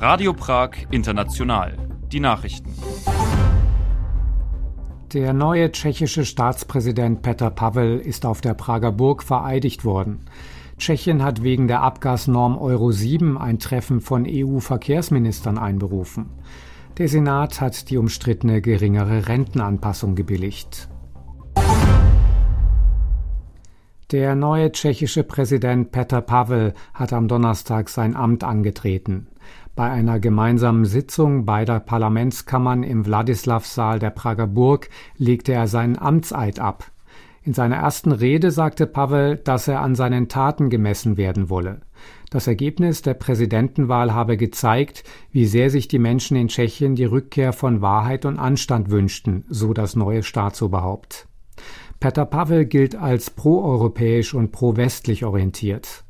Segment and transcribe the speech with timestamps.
[0.00, 1.74] Radio Prag International.
[2.12, 2.70] Die Nachrichten.
[5.14, 10.26] Der neue tschechische Staatspräsident Petr Pavel ist auf der Prager Burg vereidigt worden.
[10.76, 16.26] Tschechien hat wegen der Abgasnorm Euro 7 ein Treffen von EU-Verkehrsministern einberufen.
[16.98, 20.90] Der Senat hat die umstrittene geringere Rentenanpassung gebilligt.
[24.12, 29.28] Der neue tschechische Präsident Petr Pavel hat am Donnerstag sein Amt angetreten.
[29.76, 36.58] Bei einer gemeinsamen Sitzung beider Parlamentskammern im Wladislavsaal der Prager Burg legte er seinen Amtseid
[36.58, 36.90] ab.
[37.42, 41.82] In seiner ersten Rede sagte Pavel, dass er an seinen Taten gemessen werden wolle.
[42.30, 47.52] Das Ergebnis der Präsidentenwahl habe gezeigt, wie sehr sich die Menschen in Tschechien die Rückkehr
[47.52, 51.28] von Wahrheit und Anstand wünschten, so das neue Staatsoberhaupt.
[52.00, 56.05] Peter Pavel gilt als proeuropäisch und pro-westlich orientiert.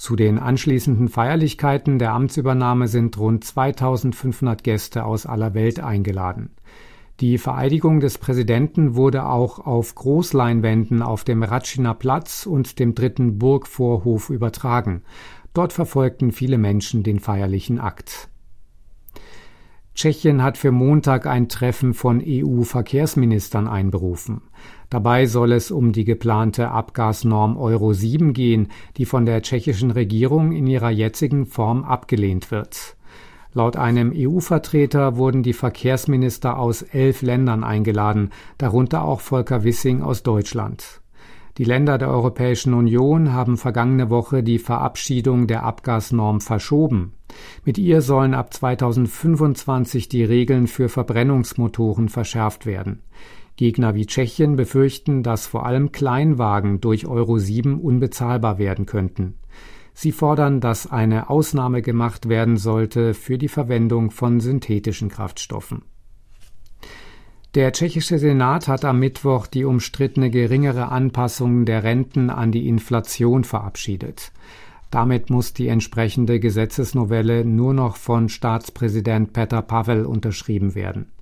[0.00, 6.52] Zu den anschließenden Feierlichkeiten der Amtsübernahme sind rund 2500 Gäste aus aller Welt eingeladen.
[7.20, 13.38] Die Vereidigung des Präsidenten wurde auch auf Großleinwänden auf dem Ratschiner Platz und dem dritten
[13.38, 15.02] Burgvorhof übertragen.
[15.52, 18.30] Dort verfolgten viele Menschen den feierlichen Akt.
[19.94, 24.40] Tschechien hat für Montag ein Treffen von EU-Verkehrsministern einberufen.
[24.90, 30.50] Dabei soll es um die geplante Abgasnorm Euro 7 gehen, die von der tschechischen Regierung
[30.50, 32.96] in ihrer jetzigen Form abgelehnt wird.
[33.52, 40.24] Laut einem EU-Vertreter wurden die Verkehrsminister aus elf Ländern eingeladen, darunter auch Volker Wissing aus
[40.24, 41.00] Deutschland.
[41.58, 47.12] Die Länder der Europäischen Union haben vergangene Woche die Verabschiedung der Abgasnorm verschoben.
[47.64, 53.02] Mit ihr sollen ab 2025 die Regeln für Verbrennungsmotoren verschärft werden.
[53.60, 59.34] Gegner wie Tschechien befürchten, dass vor allem Kleinwagen durch Euro 7 unbezahlbar werden könnten.
[59.92, 65.82] Sie fordern, dass eine Ausnahme gemacht werden sollte für die Verwendung von synthetischen Kraftstoffen.
[67.54, 73.44] Der tschechische Senat hat am Mittwoch die umstrittene geringere Anpassung der Renten an die Inflation
[73.44, 74.32] verabschiedet.
[74.90, 81.12] Damit muss die entsprechende Gesetzesnovelle nur noch von Staatspräsident Petr Pavel unterschrieben werden.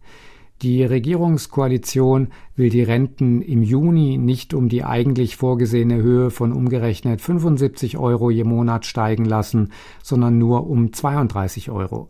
[0.63, 7.21] Die Regierungskoalition will die Renten im Juni nicht um die eigentlich vorgesehene Höhe von umgerechnet
[7.21, 9.71] 75 Euro je Monat steigen lassen,
[10.03, 12.09] sondern nur um 32 Euro.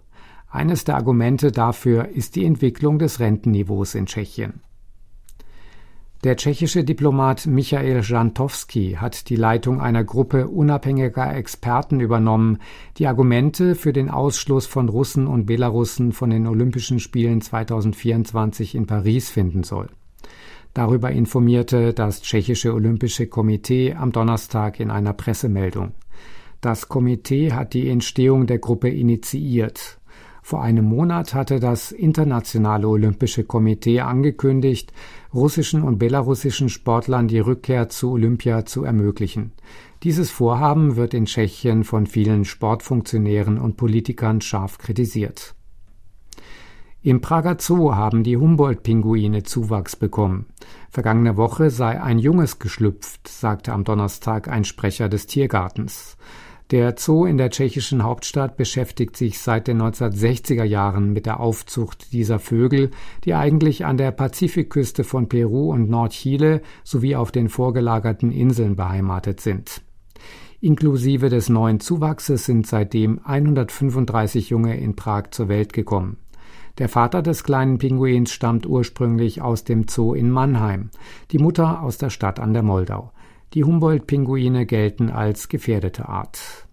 [0.51, 4.63] Eines der Argumente dafür ist die Entwicklung des Rentenniveaus in Tschechien.
[6.25, 12.59] Der tschechische Diplomat Michael Jantowski hat die Leitung einer Gruppe unabhängiger Experten übernommen,
[12.97, 18.87] die Argumente für den Ausschluss von Russen und Belarussen von den Olympischen Spielen 2024 in
[18.87, 19.91] Paris finden soll.
[20.75, 25.93] Darüber informierte das tschechische Olympische Komitee am Donnerstag in einer Pressemeldung.
[26.61, 30.01] Das Komitee hat die Entstehung der Gruppe initiiert.
[30.43, 34.93] Vor einem Monat hatte das Internationale Olympische Komitee angekündigt,
[35.33, 39.53] russischen und belarussischen Sportlern die Rückkehr zu Olympia zu ermöglichen.
[40.03, 45.55] Dieses Vorhaben wird in Tschechien von vielen Sportfunktionären und Politikern scharf kritisiert.
[47.03, 50.47] Im Prager Zoo haben die Humboldt-Pinguine Zuwachs bekommen.
[50.91, 56.17] Vergangene Woche sei ein Junges geschlüpft, sagte am Donnerstag ein Sprecher des Tiergartens.
[56.71, 62.13] Der Zoo in der tschechischen Hauptstadt beschäftigt sich seit den 1960er Jahren mit der Aufzucht
[62.13, 62.91] dieser Vögel,
[63.25, 69.41] die eigentlich an der Pazifikküste von Peru und Nordchile sowie auf den vorgelagerten Inseln beheimatet
[69.41, 69.81] sind.
[70.61, 76.19] Inklusive des neuen Zuwachses sind seitdem 135 Junge in Prag zur Welt gekommen.
[76.77, 80.91] Der Vater des kleinen Pinguins stammt ursprünglich aus dem Zoo in Mannheim,
[81.31, 83.11] die Mutter aus der Stadt an der Moldau.
[83.55, 86.67] Die Humboldt-Pinguine gelten als gefährdete Art.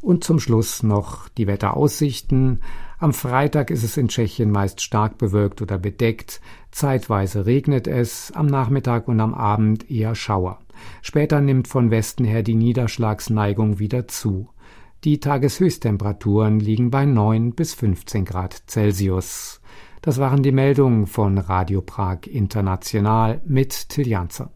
[0.00, 2.60] Und zum Schluss noch die Wetteraussichten.
[2.98, 6.40] Am Freitag ist es in Tschechien meist stark bewölkt oder bedeckt.
[6.70, 10.60] Zeitweise regnet es, am Nachmittag und am Abend eher Schauer.
[11.02, 14.48] Später nimmt von Westen her die Niederschlagsneigung wieder zu.
[15.04, 19.60] Die Tageshöchsttemperaturen liegen bei 9 bis 15 Grad Celsius.
[20.02, 24.50] Das waren die Meldungen von Radio Prag International mit Tiljanzer.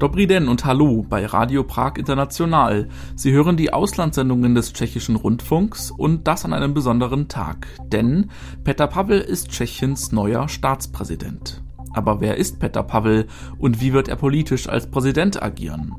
[0.00, 2.88] Dobry den und Hallo bei Radio Prag International.
[3.16, 8.30] Sie hören die Auslandssendungen des tschechischen Rundfunks und das an einem besonderen Tag, denn
[8.64, 11.62] Petr Pavel ist Tschechiens neuer Staatspräsident.
[11.92, 13.26] Aber wer ist Petr Pavel
[13.58, 15.96] und wie wird er politisch als Präsident agieren?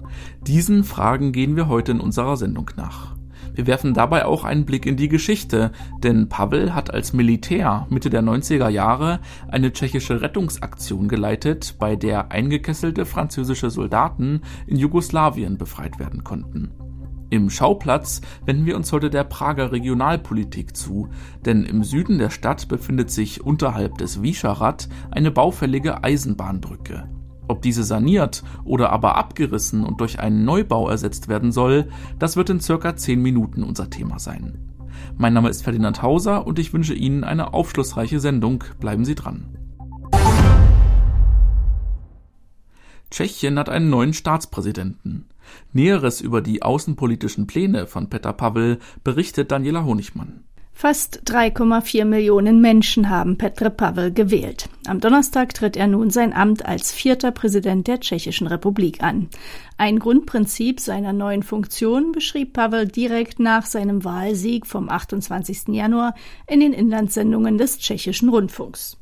[0.48, 3.21] Diesen Fragen gehen wir heute in unserer Sendung nach.
[3.54, 5.72] Wir werfen dabei auch einen Blick in die Geschichte,
[6.04, 12.32] denn Pavel hat als Militär Mitte der 90er Jahre eine tschechische Rettungsaktion geleitet, bei der
[12.32, 16.72] eingekesselte französische Soldaten in Jugoslawien befreit werden konnten.
[17.30, 21.10] Im Schauplatz wenden wir uns heute der Prager Regionalpolitik zu,
[21.46, 27.10] denn im Süden der Stadt befindet sich unterhalb des Visegrad eine baufällige Eisenbahnbrücke.
[27.52, 32.50] Ob diese saniert oder aber abgerissen und durch einen Neubau ersetzt werden soll, das wird
[32.50, 34.72] in circa 10 Minuten unser Thema sein.
[35.18, 38.64] Mein Name ist Ferdinand Hauser und ich wünsche Ihnen eine aufschlussreiche Sendung.
[38.80, 39.58] Bleiben Sie dran.
[43.10, 45.26] Tschechien hat einen neuen Staatspräsidenten.
[45.74, 50.46] Näheres über die außenpolitischen Pläne von Petr Pavel berichtet Daniela Honigmann.
[50.74, 54.68] Fast 3,4 Millionen Menschen haben Petr Pavel gewählt.
[54.88, 59.30] Am Donnerstag tritt er nun sein Amt als vierter Präsident der Tschechischen Republik an.
[59.78, 65.68] Ein Grundprinzip seiner neuen Funktion beschrieb Pavel direkt nach seinem Wahlsieg vom 28.
[65.68, 66.16] Januar
[66.48, 69.01] in den Inlandssendungen des tschechischen Rundfunks.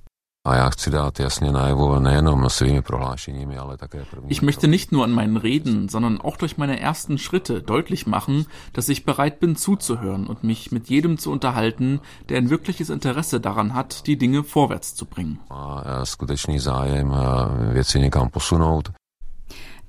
[4.28, 8.48] Ich möchte nicht nur an meinen Reden, sondern auch durch meine ersten Schritte deutlich machen,
[8.74, 13.40] dass ich bereit bin zuzuhören und mich mit jedem zu unterhalten, der ein wirkliches Interesse
[13.40, 15.40] daran hat, die Dinge vorwärts zu bringen.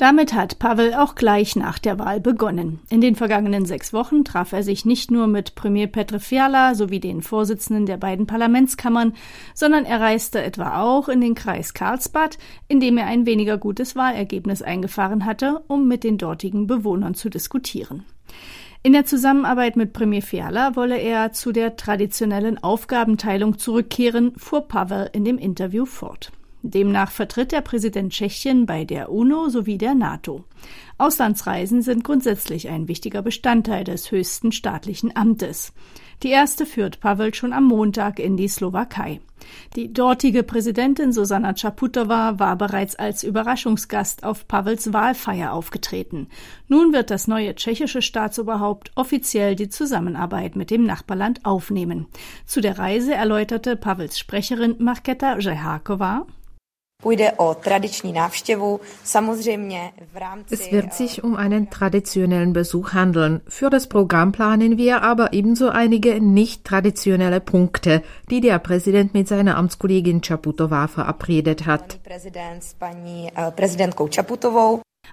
[0.00, 2.81] Damit hat Pavel auch gleich nach der Wahl begonnen.
[2.88, 7.00] In den vergangenen sechs Wochen traf er sich nicht nur mit Premier Petr Fiala sowie
[7.00, 9.12] den Vorsitzenden der beiden Parlamentskammern,
[9.52, 13.94] sondern er reiste etwa auch in den Kreis Karlsbad, in dem er ein weniger gutes
[13.94, 18.05] Wahlergebnis eingefahren hatte, um mit den dortigen Bewohnern zu diskutieren.
[18.82, 25.11] In der Zusammenarbeit mit Premier Fiala wolle er zu der traditionellen Aufgabenteilung zurückkehren, fuhr Pavel
[25.12, 26.32] in dem Interview fort.
[26.62, 30.45] Demnach vertritt der Präsident Tschechien bei der UNO sowie der NATO.
[30.99, 35.73] Auslandsreisen sind grundsätzlich ein wichtiger Bestandteil des höchsten staatlichen Amtes.
[36.23, 39.21] Die erste führt Pavel schon am Montag in die Slowakei.
[39.75, 46.29] Die dortige Präsidentin Susanna Čaputová war bereits als Überraschungsgast auf Pavels Wahlfeier aufgetreten.
[46.69, 52.07] Nun wird das neue tschechische Staatsoberhaupt offiziell die Zusammenarbeit mit dem Nachbarland aufnehmen.
[52.45, 56.27] Zu der Reise erläuterte Pavels Sprecherin Marketa Žeháková.
[60.50, 63.41] Es wird sich um einen traditionellen Besuch handeln.
[63.47, 69.29] Für das Programm planen wir aber ebenso einige nicht traditionelle Punkte, die der Präsident mit
[69.29, 71.99] seiner Amtskollegin Čaputová verabredet hat.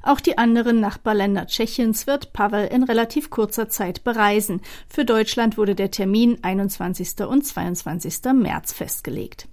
[0.04, 4.62] Auch die anderen Nachbarländer Tschechiens wird Pavel in relativ kurzer Zeit bereisen.
[4.88, 7.26] Für Deutschland wurde der Termin 21.
[7.28, 8.34] und 22.
[8.34, 9.48] März festgelegt.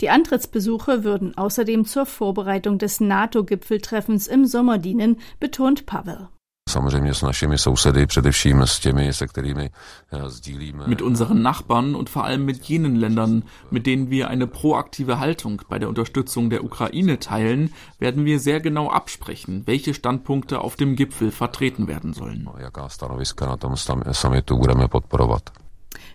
[0.00, 6.28] Die Antrittsbesuche würden außerdem zur Vorbereitung des NATO-Gipfeltreffens im Sommer dienen, betont Pavel.
[6.70, 9.70] Samozřejmě s našimi sousedy, především s těmi, se kterými
[10.12, 10.86] eh, sdílíme.
[10.86, 15.62] Mit unseren Nachbarn und vor allem mit jenen Ländern, mit denen wir eine proaktive Haltung
[15.68, 20.96] bei der Unterstützung der Ukraine teilen, werden wir sehr genau absprechen, welche Standpunkte auf dem
[20.96, 22.48] Gipfel vertreten werden sollen.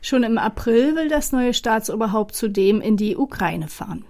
[0.02, 4.06] Schon im April will das neue Staatsoberhaupt zudem in die Ukraine fahren.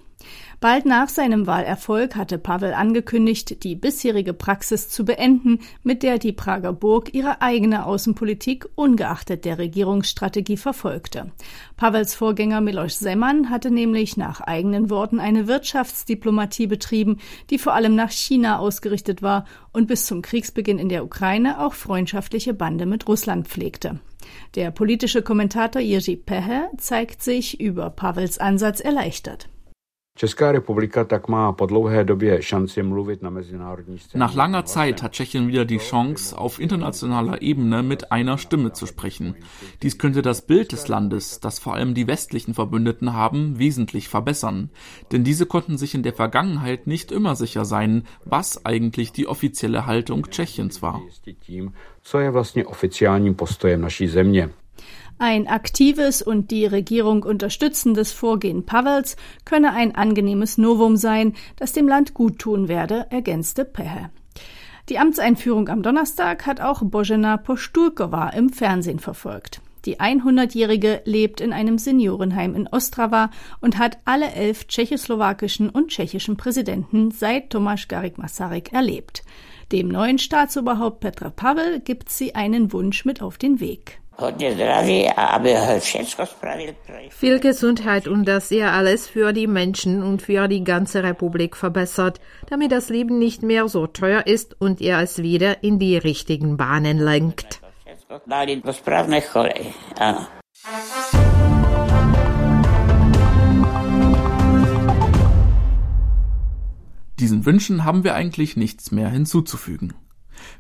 [0.66, 6.32] Bald nach seinem Wahlerfolg hatte Pavel angekündigt, die bisherige Praxis zu beenden, mit der die
[6.32, 11.32] Prager Burg ihre eigene Außenpolitik ungeachtet der Regierungsstrategie verfolgte.
[11.78, 17.20] Pavels Vorgänger Miloš Zeman hatte nämlich nach eigenen Worten eine Wirtschaftsdiplomatie betrieben,
[17.52, 21.76] die vor allem nach China ausgerichtet war und bis zum Kriegsbeginn in der Ukraine auch
[21.76, 24.00] freundschaftliche Bande mit Russland pflegte.
[24.56, 29.48] Der politische Kommentator Jerzy Pehe zeigt sich über Pavels Ansatz erleichtert.
[34.14, 38.86] Nach langer Zeit hat Tschechien wieder die Chance, auf internationaler Ebene mit einer Stimme zu
[38.86, 39.36] sprechen.
[39.84, 44.70] Dies könnte das Bild des Landes, das vor allem die westlichen Verbündeten haben, wesentlich verbessern.
[45.12, 49.86] Denn diese konnten sich in der Vergangenheit nicht immer sicher sein, was eigentlich die offizielle
[49.86, 51.02] Haltung Tschechiens war.
[55.18, 61.88] Ein aktives und die Regierung unterstützendes Vorgehen Pavels könne ein angenehmes Novum sein, das dem
[61.88, 64.10] Land guttun werde, ergänzte Pehe.
[64.90, 69.62] Die Amtseinführung am Donnerstag hat auch Božena Posturkova im Fernsehen verfolgt.
[69.86, 73.30] Die 100-Jährige lebt in einem Seniorenheim in Ostrava
[73.62, 79.24] und hat alle elf tschechoslowakischen und tschechischen Präsidenten seit Tomáš Garik Masaryk erlebt.
[79.72, 84.00] Dem neuen Staatsoberhaupt Petra Pavel gibt sie einen Wunsch mit auf den Weg.
[87.10, 92.20] Viel Gesundheit und dass er alles für die Menschen und für die ganze Republik verbessert,
[92.50, 96.58] damit das Leben nicht mehr so teuer ist und er es wieder in die richtigen
[96.58, 97.62] Bahnen lenkt.
[107.20, 109.94] Diesen Wünschen haben wir eigentlich nichts mehr hinzuzufügen.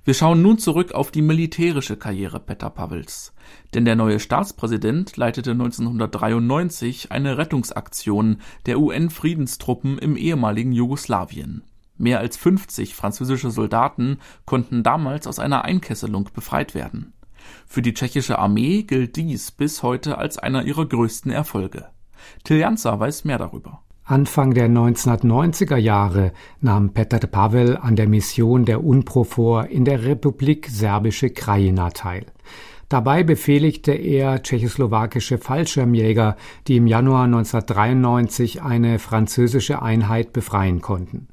[0.04, 3.35] Wir schauen nun zurück auf die militärische Karriere Peter Pawels.
[3.74, 11.64] Denn der neue Staatspräsident leitete 1993 eine Rettungsaktion der UN-Friedenstruppen im ehemaligen Jugoslawien.
[11.98, 17.14] Mehr als 50 französische Soldaten konnten damals aus einer Einkesselung befreit werden.
[17.68, 21.86] Für die tschechische Armee gilt dies bis heute als einer ihrer größten Erfolge.
[22.44, 23.82] Till Janzer weiß mehr darüber.
[24.04, 30.68] Anfang der 1990er Jahre nahm Petr Pavel an der Mission der UNPROFOR in der Republik
[30.70, 32.28] Serbische Krajina teil.
[32.90, 36.38] Dabei befehligte er tschechoslowakische Fallschirmjäger,
[36.68, 41.28] die im Januar 1993 eine französische Einheit befreien konnten.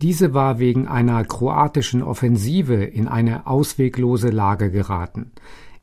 [0.00, 5.32] Diese war wegen einer kroatischen Offensive in eine ausweglose Lage geraten.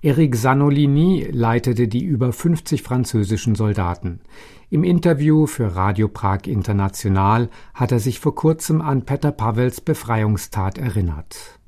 [0.01, 4.21] Eric Sanolini leitete die über 50 französischen Soldaten.
[4.69, 10.77] Im Interview für Radio Prag International hat er sich vor kurzem an Peter Pavels Befreiungstat
[10.77, 11.59] erinnert.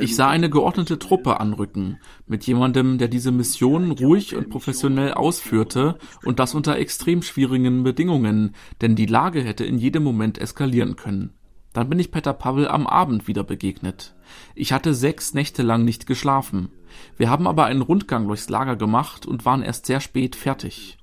[0.00, 5.98] Ich sah eine geordnete Truppe anrücken, mit jemandem, der diese Mission ruhig und professionell ausführte
[6.24, 11.32] und das unter extrem schwierigen Bedingungen, denn die Lage hätte in jedem Moment eskalieren können.
[11.72, 14.14] Dann bin ich Peter Pavel am Abend wieder begegnet.
[14.54, 16.68] Ich hatte sechs Nächte lang nicht geschlafen.
[17.16, 20.99] Wir haben aber einen Rundgang durchs Lager gemacht und waren erst sehr spät fertig.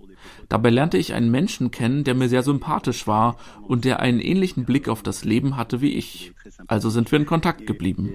[0.50, 4.66] Dabei lernte ich einen Menschen kennen, der mir sehr sympathisch war und der einen ähnlichen
[4.66, 6.34] Blick auf das Leben hatte wie ich.
[6.68, 8.10] Also sind wir in Kontakt geblieben.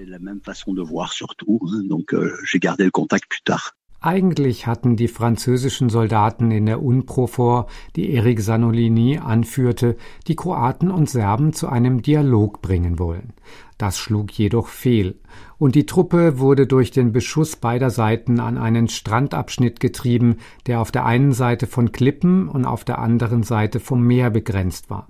[4.05, 9.95] Eigentlich hatten die französischen Soldaten in der UNPROFOR, die Erik Sanolini anführte,
[10.27, 13.31] die Kroaten und Serben zu einem Dialog bringen wollen.
[13.77, 15.21] Das schlug jedoch fehl,
[15.57, 20.35] und die Truppe wurde durch den Beschuss beider Seiten an einen Strandabschnitt getrieben,
[20.67, 24.89] der auf der einen Seite von Klippen und auf der anderen Seite vom Meer begrenzt
[24.89, 25.07] war.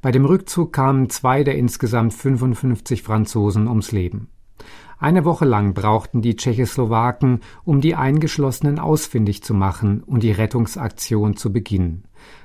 [0.00, 4.28] Bei dem Rückzug kamen zwei der insgesamt 55 Franzosen ums Leben.
[5.00, 11.36] Eine Woche lang brauchten die Tschechoslowaken, um die Eingeschlossenen ausfindig zu machen und die Rettungsaktion
[11.36, 12.04] zu beginnen.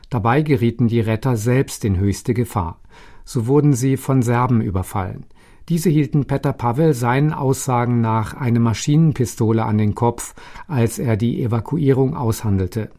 [0.09, 2.79] Dabei gerieten die Retter selbst in höchste Gefahr.
[3.25, 5.25] So wurden sie von Serben überfallen.
[5.67, 10.33] Diese hielten Peter Pavel seinen Aussagen nach eine Maschinenpistole an den Kopf,
[10.67, 12.89] als er die Evakuierung aushandelte.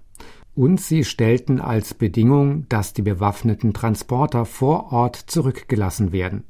[0.54, 6.44] Und sie stellten als Bedingung, dass die bewaffneten Transporter vor Ort zurückgelassen werden.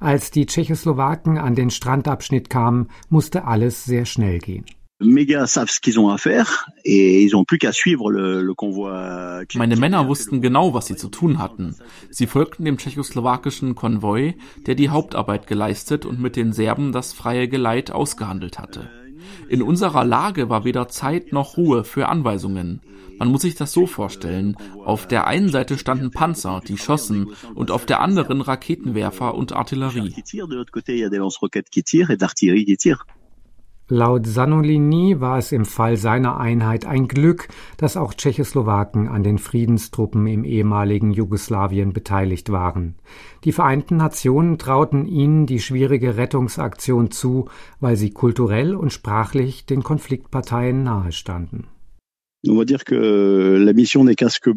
[0.00, 4.64] Als die Tschechoslowaken an den Strandabschnitt kamen, musste alles sehr schnell gehen.
[9.54, 11.76] Meine Männer wussten genau, was sie zu tun hatten.
[12.10, 14.34] Sie folgten dem tschechoslowakischen Konvoi,
[14.66, 18.90] der die Hauptarbeit geleistet und mit den Serben das freie Geleit ausgehandelt hatte.
[19.48, 22.80] In unserer Lage war weder Zeit noch Ruhe für Anweisungen.
[23.18, 24.56] Man muss sich das so vorstellen.
[24.84, 30.14] Auf der einen Seite standen Panzer, die schossen, und auf der anderen Raketenwerfer und Artillerie.
[33.90, 37.48] Laut Sanolini war es im Fall seiner Einheit ein Glück,
[37.78, 42.96] dass auch Tschechoslowaken an den Friedenstruppen im ehemaligen Jugoslawien beteiligt waren.
[43.44, 47.48] Die Vereinten Nationen trauten ihnen die schwierige Rettungsaktion zu,
[47.80, 51.68] weil sie kulturell und sprachlich den Konfliktparteien nahestanden.
[52.46, 54.50] On va dire que la mission des casques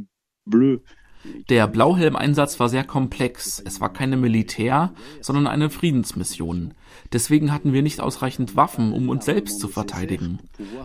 [0.45, 0.79] bleus
[1.50, 3.61] der Blauhelm-Einsatz war sehr komplex.
[3.65, 6.73] Es war keine Militär, sondern eine Friedensmission.
[7.13, 10.39] Deswegen hatten wir nicht ausreichend Waffen, um uns selbst zu verteidigen.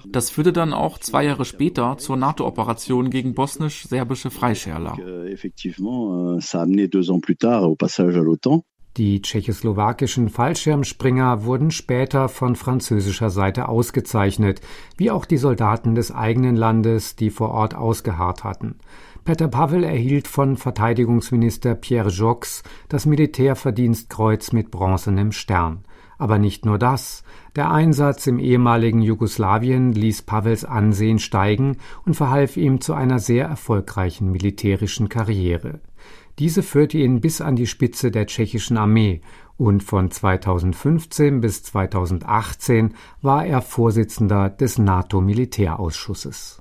[0.07, 4.97] Das führte dann auch zwei Jahre später zur NATO-Operation gegen bosnisch-serbische Freischärler.
[8.97, 14.63] Die tschechoslowakischen Fallschirmspringer wurden später von französischer Seite ausgezeichnet,
[14.97, 18.77] wie auch die Soldaten des eigenen Landes, die vor Ort ausgeharrt hatten.
[19.27, 25.85] Peter Pavel erhielt von Verteidigungsminister Pierre Jox das Militärverdienstkreuz mit bronzenem Stern.
[26.17, 27.23] Aber nicht nur das.
[27.55, 31.77] Der Einsatz im ehemaligen Jugoslawien ließ Pavels Ansehen steigen
[32.07, 35.81] und verhalf ihm zu einer sehr erfolgreichen militärischen Karriere.
[36.39, 39.23] Diese führte ihn bis an die Spitze der tschechischen Armee
[39.57, 46.61] und von 2015 bis 2018 war er Vorsitzender des NATO-Militärausschusses.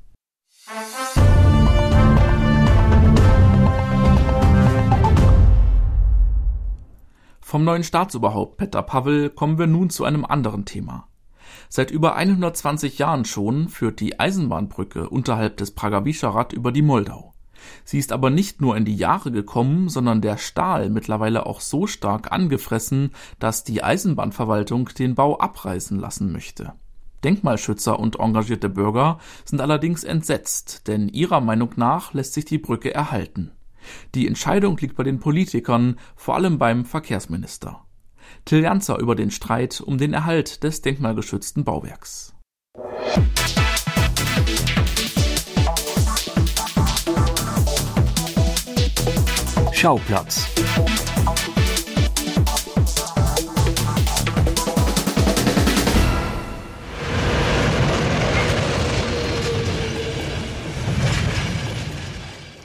[7.42, 11.10] Vom neuen Staatsoberhaupt Peter Pavel kommen wir nun zu einem anderen Thema.
[11.68, 17.35] Seit über 120 Jahren schon führt die Eisenbahnbrücke unterhalb des Prager Visegrad über die Moldau.
[17.84, 21.88] Sie ist aber nicht nur in die Jahre gekommen, sondern der Stahl mittlerweile auch so
[21.88, 26.74] stark angefressen, dass die Eisenbahnverwaltung den Bau abreißen lassen möchte.
[27.24, 32.94] Denkmalschützer und engagierte Bürger sind allerdings entsetzt, denn ihrer Meinung nach lässt sich die Brücke
[32.94, 33.52] erhalten.
[34.14, 37.84] Die Entscheidung liegt bei den Politikern, vor allem beim Verkehrsminister.
[38.46, 42.36] Till Janzer über den Streit um den Erhalt des denkmalgeschützten Bauwerks.
[49.76, 50.48] Schauplatz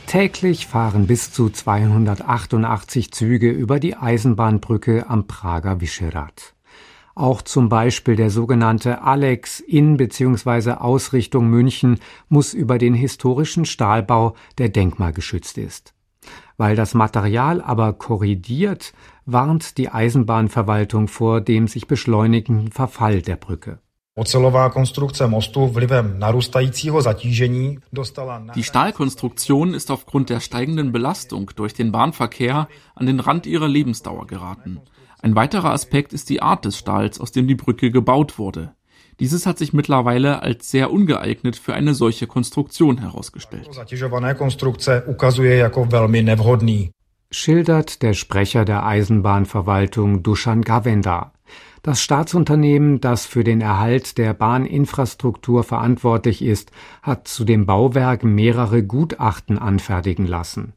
[0.07, 6.55] Täglich fahren bis zu 288 Züge über die Eisenbahnbrücke am Prager Vyšehrad.
[7.17, 10.75] Auch zum Beispiel der sogenannte Alex in bzw.
[10.75, 11.99] Ausrichtung München
[12.29, 15.93] muss über den historischen Stahlbau, der denkmalgeschützt ist.
[16.57, 18.93] Weil das Material aber korridiert,
[19.25, 23.79] warnt die Eisenbahnverwaltung vor dem sich beschleunigenden Verfall der Brücke.
[28.55, 34.27] Die Stahlkonstruktion ist aufgrund der steigenden Belastung durch den Bahnverkehr an den Rand ihrer Lebensdauer
[34.27, 34.81] geraten.
[35.23, 38.75] Ein weiterer Aspekt ist die Art des Stahls, aus dem die Brücke gebaut wurde.
[39.21, 43.69] Dieses hat sich mittlerweile als sehr ungeeignet für eine solche Konstruktion herausgestellt.
[47.31, 51.33] Schildert der Sprecher der Eisenbahnverwaltung Dusan Gavenda.
[51.83, 56.73] Das Staatsunternehmen, das für den Erhalt der Bahninfrastruktur verantwortlich ist,
[57.03, 60.75] hat zu dem Bauwerk mehrere Gutachten anfertigen lassen.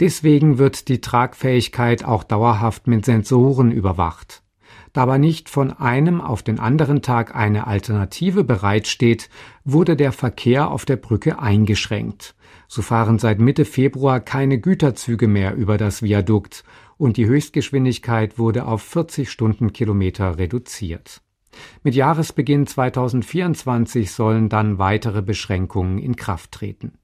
[0.00, 4.42] Deswegen wird die Tragfähigkeit auch dauerhaft mit Sensoren überwacht.
[4.96, 9.28] Da aber nicht von einem auf den anderen Tag eine Alternative bereitsteht,
[9.62, 12.34] wurde der Verkehr auf der Brücke eingeschränkt.
[12.66, 16.64] So fahren seit Mitte Februar keine Güterzüge mehr über das Viadukt
[16.96, 21.20] und die Höchstgeschwindigkeit wurde auf 40 Stundenkilometer reduziert.
[21.82, 26.94] Mit Jahresbeginn 2024 sollen dann weitere Beschränkungen in Kraft treten.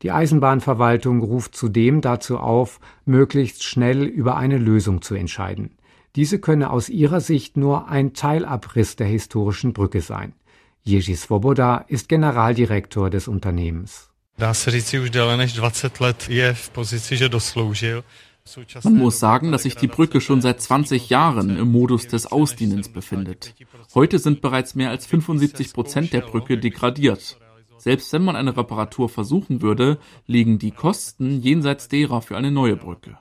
[0.00, 5.77] Die Eisenbahnverwaltung ruft zudem dazu auf, möglichst schnell über eine Lösung zu entscheiden.
[6.16, 10.32] Diese könne aus ihrer Sicht nur ein Teilabriss der historischen Brücke sein.
[10.82, 14.08] Jerzy Svoboda ist Generaldirektor des Unternehmens.
[14.38, 18.04] Dá se říci, už déle než 20 let je v pozici, že dosloužil.
[18.84, 22.88] Man muss sagen, dass sich die Brücke schon seit 20 Jahren im Modus des Ausdienens
[22.88, 23.54] befindet.
[23.94, 27.38] Heute sind bereits mehr als 75 Prozent der Brücke degradiert.
[27.78, 32.76] Selbst wenn man eine Reparatur versuchen würde, liegen die Kosten jenseits derer für eine neue
[32.76, 33.16] Brücke.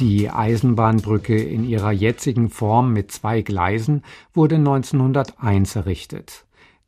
[0.00, 6.44] Die Eisenbahnbrücke in ihrer jetzigen Form mit zwei Gleisen wurde 1901 errichtet.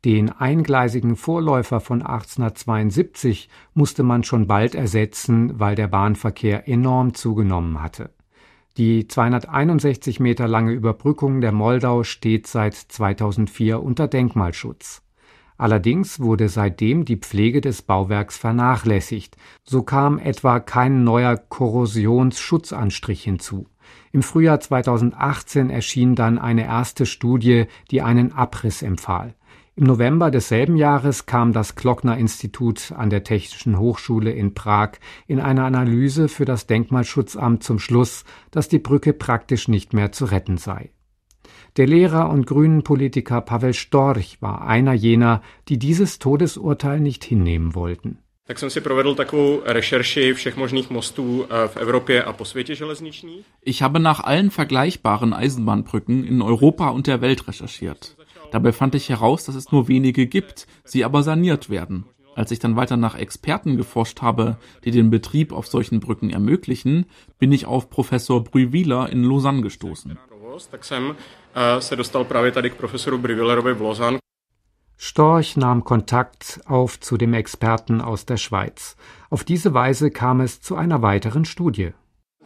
[0.07, 7.81] Den eingleisigen Vorläufer von 1872 musste man schon bald ersetzen, weil der Bahnverkehr enorm zugenommen
[7.81, 8.11] hatte.
[8.77, 15.01] Die 261 Meter lange Überbrückung der Moldau steht seit 2004 unter Denkmalschutz.
[15.57, 19.35] Allerdings wurde seitdem die Pflege des Bauwerks vernachlässigt.
[19.65, 23.67] So kam etwa kein neuer Korrosionsschutzanstrich hinzu.
[24.13, 29.33] Im Frühjahr 2018 erschien dann eine erste Studie, die einen Abriss empfahl.
[29.77, 34.93] Im November desselben Jahres kam das Klockner Institut an der Technischen Hochschule in Prag
[35.27, 40.25] in einer Analyse für das Denkmalschutzamt zum Schluss, dass die Brücke praktisch nicht mehr zu
[40.25, 40.89] retten sei.
[41.77, 48.17] Der Lehrer und Grünen-Politiker Pavel Storch war einer jener, die dieses Todesurteil nicht hinnehmen wollten.
[53.61, 58.16] Ich habe nach allen vergleichbaren Eisenbahnbrücken in Europa und der Welt recherchiert.
[58.51, 62.05] Dabei fand ich heraus, dass es nur wenige gibt, sie aber saniert werden.
[62.35, 67.07] Als ich dann weiter nach Experten geforscht habe, die den Betrieb auf solchen Brücken ermöglichen,
[67.39, 70.17] bin ich auf Professor Brühwiler in Lausanne gestoßen
[73.79, 74.19] Lausanne.
[74.99, 78.97] Storch nahm Kontakt auf zu dem Experten aus der Schweiz.
[79.29, 81.91] Auf diese Weise kam es zu einer weiteren Studie.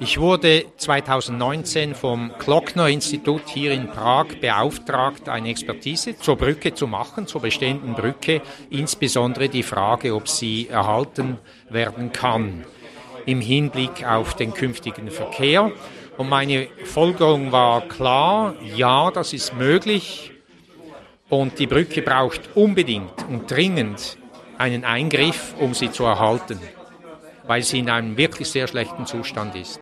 [0.03, 7.27] Ich wurde 2019 vom Klockner-Institut hier in Prag beauftragt, eine Expertise zur Brücke zu machen,
[7.27, 11.37] zur bestehenden Brücke, insbesondere die Frage, ob sie erhalten
[11.69, 12.65] werden kann
[13.27, 15.71] im Hinblick auf den künftigen Verkehr.
[16.17, 20.31] Und meine Folgerung war klar, ja, das ist möglich.
[21.29, 24.17] Und die Brücke braucht unbedingt und dringend
[24.57, 26.59] einen Eingriff, um sie zu erhalten,
[27.45, 29.80] weil sie in einem wirklich sehr schlechten Zustand ist.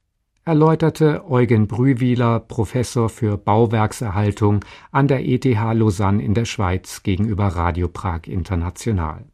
[0.49, 7.87] Erläuterte Eugen Brühwiler, Professor für Bauwerkserhaltung an der ETH Lausanne in der Schweiz gegenüber Radio
[7.87, 9.25] Prag International.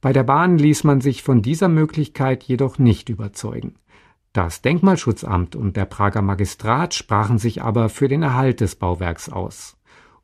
[0.00, 3.74] Bei der Bahn ließ man sich von dieser Möglichkeit jedoch nicht überzeugen.
[4.32, 9.76] Das Denkmalschutzamt und der Prager Magistrat sprachen sich aber für den Erhalt des Bauwerks aus.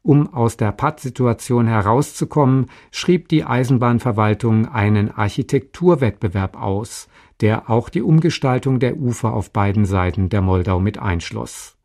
[0.03, 7.09] Um aus der Pattsituation herauszukommen, schrieb die Eisenbahnverwaltung einen Architekturwettbewerb aus,
[7.43, 11.77] der auch die Umgestaltung der Ufer auf beiden Seiten der Moldau mit einschloss.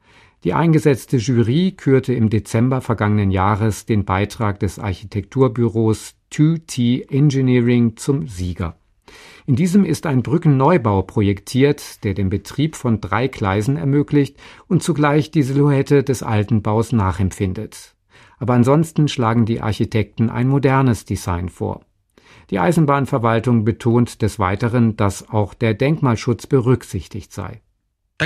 [0.43, 8.27] Die eingesetzte Jury kürte im Dezember vergangenen Jahres den Beitrag des Architekturbüros 2T Engineering zum
[8.27, 8.77] Sieger.
[9.47, 15.31] In diesem ist ein Brückenneubau projektiert, der den Betrieb von drei Gleisen ermöglicht und zugleich
[15.31, 17.95] die Silhouette des alten Baus nachempfindet.
[18.37, 21.81] Aber ansonsten schlagen die Architekten ein modernes Design vor.
[22.49, 27.61] Die Eisenbahnverwaltung betont des Weiteren, dass auch der Denkmalschutz berücksichtigt sei.
[28.19, 28.25] Eh,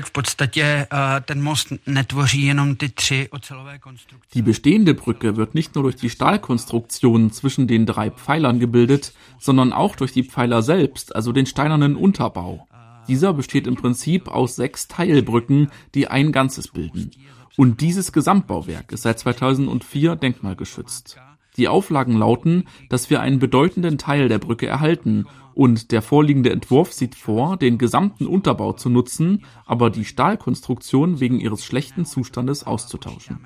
[4.33, 9.73] die bestehende Brücke wird nicht nur durch die Stahlkonstruktion zwischen den drei Pfeilern gebildet, sondern
[9.73, 12.67] auch durch die Pfeiler selbst, also den steinernen Unterbau.
[13.09, 17.11] Dieser besteht im Prinzip aus sechs Teilbrücken, die ein Ganzes bilden.
[17.57, 21.19] Und dieses Gesamtbauwerk ist seit 2004 denkmalgeschützt.
[21.57, 26.93] Die Auflagen lauten, dass wir einen bedeutenden Teil der Brücke erhalten und der vorliegende Entwurf
[26.93, 33.39] sieht vor, den gesamten Unterbau zu nutzen, aber die Stahlkonstruktion wegen ihres schlechten Zustandes auszutauschen.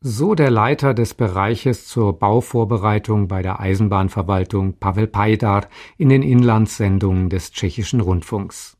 [0.00, 7.28] So der Leiter des Bereiches zur Bauvorbereitung bei der Eisenbahnverwaltung Pavel Pajdar in den Inlandssendungen
[7.28, 8.75] des tschechischen Rundfunks.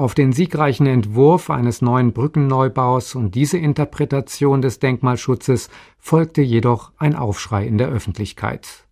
[0.00, 7.14] Auf den siegreichen Entwurf eines neuen Brückenneubaus und diese Interpretation des Denkmalschutzes folgte jedoch ein
[7.14, 8.86] Aufschrei in der Öffentlichkeit.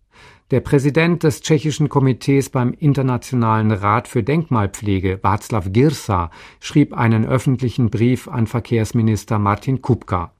[0.51, 7.89] Der Präsident des tschechischen Komitees beim Internationalen Rat für Denkmalpflege, Václav Girsa, schrieb einen öffentlichen
[7.89, 10.33] Brief an Verkehrsminister Martin Kupka.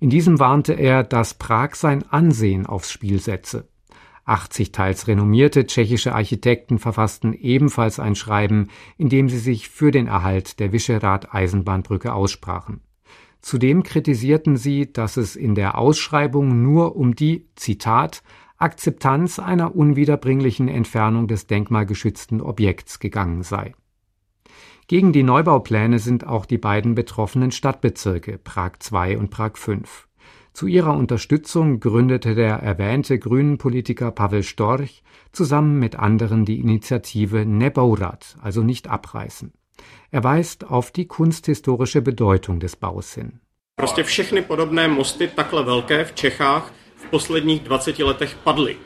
[0.00, 3.68] In diesem warnte er, dass Prag sein Ansehen aufs Spiel setze.
[4.30, 10.06] 80 teils renommierte tschechische Architekten verfassten ebenfalls ein Schreiben, in dem sie sich für den
[10.06, 12.80] Erhalt der Visegrad-Eisenbahnbrücke aussprachen.
[13.40, 18.22] Zudem kritisierten sie, dass es in der Ausschreibung nur um die, Zitat,
[18.58, 23.74] Akzeptanz einer unwiederbringlichen Entfernung des denkmalgeschützten Objekts gegangen sei.
[24.86, 29.76] Gegen die Neubaupläne sind auch die beiden betroffenen Stadtbezirke Prag II und Prag V.
[30.52, 38.36] Zu ihrer Unterstützung gründete der erwähnte Grünen-Politiker Pavel Storch zusammen mit anderen die Initiative Nebourat,
[38.42, 39.52] also nicht abreißen.
[40.10, 43.40] Er weist auf die kunsthistorische Bedeutung des Baus hin.
[43.76, 48.76] Prostě všechny podobné mosty takhle velké v Čechách v posledních 20 letech padly.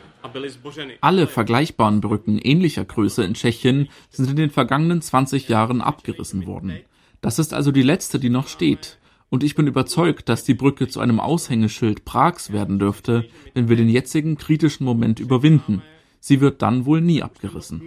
[1.02, 6.78] Alle vergleichbaren Brücken ähnlicher Größe in Tschechien sind in den vergangenen 20 Jahren abgerissen worden.
[7.20, 8.98] Das ist also die letzte, die noch steht.
[9.34, 13.74] Und ich bin überzeugt, dass die Brücke zu einem Aushängeschild Prags werden dürfte, wenn wir
[13.74, 15.82] den jetzigen kritischen Moment überwinden.
[16.20, 17.82] Sie wird dann wohl nie abgerissen.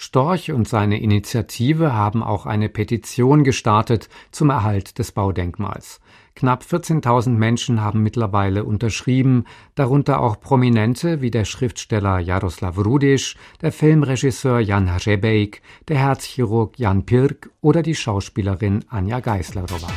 [0.00, 5.98] Storch und seine Initiative haben auch eine Petition gestartet zum Erhalt des Baudenkmals.
[6.36, 13.72] Knapp 14.000 Menschen haben mittlerweile unterschrieben, darunter auch Prominente wie der Schriftsteller Jaroslav Rudisch, der
[13.72, 19.88] Filmregisseur Jan Hřebejk, der Herzchirurg Jan Pirk oder die Schauspielerin Anja Geislerova.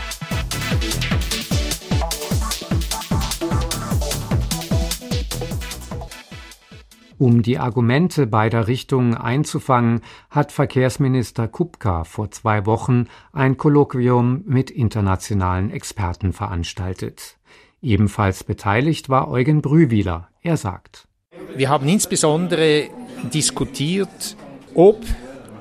[7.22, 14.72] Um die Argumente beider Richtungen einzufangen, hat Verkehrsminister Kupka vor zwei Wochen ein Kolloquium mit
[14.72, 17.38] internationalen Experten veranstaltet.
[17.80, 20.30] Ebenfalls beteiligt war Eugen Brühwiler.
[20.42, 21.08] Er sagt,
[21.56, 22.90] Wir haben insbesondere
[23.32, 24.36] diskutiert,
[24.74, 24.98] ob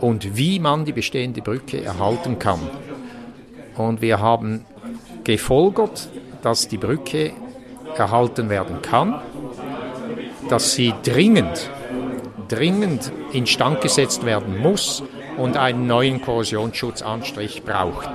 [0.01, 2.61] und wie man die bestehende Brücke erhalten kann.
[3.77, 4.65] Und wir haben
[5.25, 6.09] gefolgert,
[6.41, 7.33] dass die Brücke
[7.99, 9.21] erhalten werden kann
[10.51, 11.71] dass sie dringend,
[12.49, 15.03] dringend instand gesetzt werden muss
[15.37, 18.11] und einen neuen Korrosionsschutzanstrich braucht.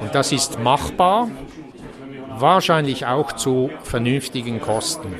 [0.00, 1.28] Und das ist machbar,
[2.38, 5.14] wahrscheinlich auch zu vernünftigen Kosten.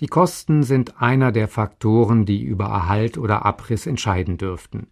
[0.00, 4.88] Die Kosten sind einer der Faktoren, die über Erhalt oder Abriss entscheiden dürften.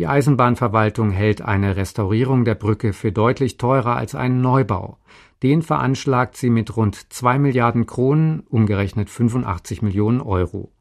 [0.00, 4.96] Die Eisenbahnverwaltung hält eine Restaurierung der Brücke für deutlich teurer als einen Neubau.
[5.42, 10.72] Den veranschlagt sie mit rund 2 Milliarden Kronen, umgerechnet 85 Millionen Euro.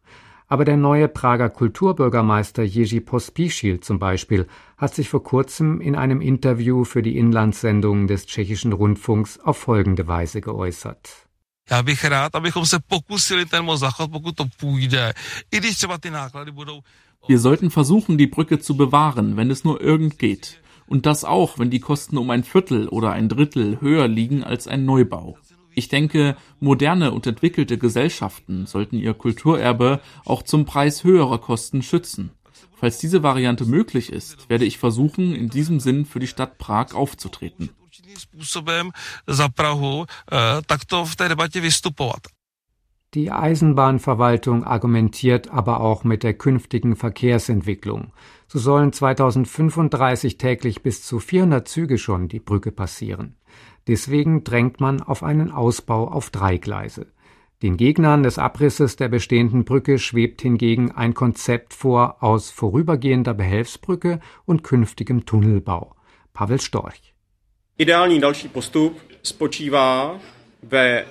[0.47, 6.21] Aber der neue Prager Kulturbürgermeister Jerzy Pospischil zum Beispiel hat sich vor kurzem in einem
[6.21, 11.27] Interview für die Inlandssendungen des tschechischen Rundfunks auf folgende Weise geäußert.
[11.69, 11.84] Já
[17.27, 20.62] wir sollten versuchen, die Brücke zu bewahren, wenn es nur irgend geht.
[20.88, 24.67] Und das auch, wenn die Kosten um ein Viertel oder ein Drittel höher liegen als
[24.67, 25.38] ein Neubau.
[25.75, 32.32] Ich denke, moderne und entwickelte Gesellschaften sollten ihr Kulturerbe auch zum Preis höherer Kosten schützen.
[32.75, 36.95] Falls diese Variante möglich ist, werde ich versuchen, in diesem Sinn für die Stadt Prag
[36.95, 37.69] aufzutreten.
[43.15, 48.13] Die Eisenbahnverwaltung argumentiert aber auch mit der künftigen Verkehrsentwicklung.
[48.48, 53.36] So sollen 2035 täglich bis zu 400 Züge schon die Brücke passieren.
[53.88, 57.08] Deswegen drängt man auf einen Ausbau auf drei Gleise.
[57.63, 64.19] Den Gegnern des Abrisses der bestehenden Brücke schwebt hingegen ein Konzept vor aus vorübergehender Behelfsbrücke
[64.45, 65.95] und künftigem Tunnelbau.
[66.32, 67.13] Pavel Storch.
[67.78, 70.19] Ideální další postup spočívá
[70.63, 71.06] ve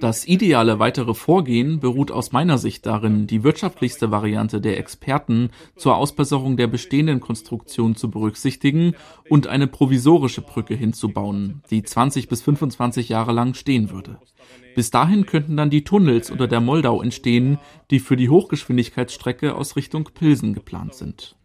[0.00, 5.96] das ideale weitere Vorgehen beruht aus meiner Sicht darin, die wirtschaftlichste Variante der Experten zur
[5.96, 8.94] Ausbesserung der bestehenden Konstruktion zu berücksichtigen
[9.28, 14.18] und eine provisorische Brücke hinzubauen, die 20 bis 25 Jahre lang stehen würde.
[14.74, 17.58] Bis dahin könnten dann die Tunnels unter der Moldau entstehen,
[17.90, 21.36] die für die Hochgeschwindigkeitsstrecke aus Richtung Pilsen geplant sind.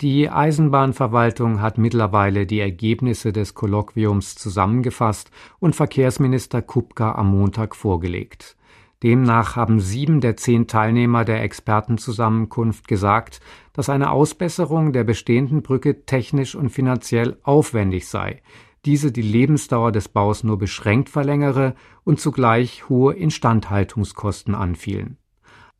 [0.00, 5.30] Die Eisenbahnverwaltung hat mittlerweile die Ergebnisse des Kolloquiums zusammengefasst
[5.60, 8.56] und Verkehrsminister Kupka am Montag vorgelegt.
[9.04, 13.40] Demnach haben sieben der zehn Teilnehmer der Expertenzusammenkunft gesagt,
[13.72, 18.42] dass eine Ausbesserung der bestehenden Brücke technisch und finanziell aufwendig sei,
[18.84, 25.18] diese die Lebensdauer des Baus nur beschränkt verlängere und zugleich hohe Instandhaltungskosten anfielen.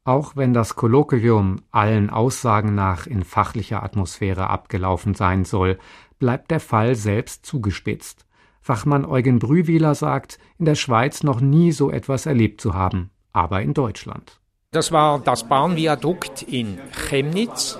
[0.06, 5.78] Auch wenn das Kolloquium allen Aussagen nach in fachlicher Atmosphäre abgelaufen sein soll,
[6.18, 8.26] bleibt der Fall selbst zugespitzt.
[8.60, 13.62] Fachmann Eugen Brühwiler sagt, in der Schweiz noch nie so etwas erlebt zu haben, aber
[13.62, 14.40] in Deutschland.
[14.72, 17.78] Das war das Bahnviadukt in Chemnitz,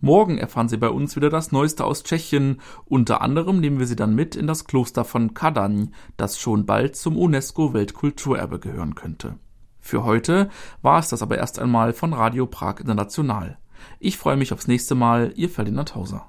[0.00, 2.60] Morgen erfahren Sie bei uns wieder das Neueste aus Tschechien.
[2.84, 6.96] Unter anderem nehmen wir Sie dann mit in das Kloster von Kadaň, das schon bald
[6.96, 9.36] zum UNESCO-Weltkulturerbe gehören könnte.
[9.78, 10.50] Für heute
[10.82, 13.56] war es das aber erst einmal von Radio Prag International.
[14.00, 16.28] Ich freue mich aufs nächste Mal, Ihr Ferdinand Hauser.